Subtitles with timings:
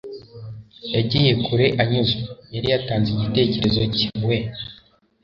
[0.95, 2.21] yagiye kure anyuzwe.
[2.53, 4.09] yari yatanze igitekerezo cye.
[4.27, 4.37] we